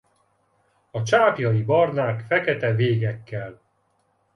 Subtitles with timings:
[0.91, 3.61] A csápjai barnák fekete végekkel.